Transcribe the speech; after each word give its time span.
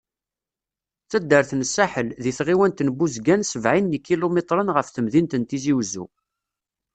D 1.05 1.07
taddart 1.11 1.51
n 1.59 1.61
Saḥel, 1.73 2.09
di 2.23 2.31
tɣiwant 2.37 2.83
n 2.85 2.93
Buzgan 2.97 3.41
sebεin 3.51 3.85
n 3.89 3.93
yikilumitren 3.95 4.73
ɣef 4.75 4.87
temdint 4.89 5.37
n 5.39 5.43
Tizi 5.49 5.73
Uzzu. 5.79 6.05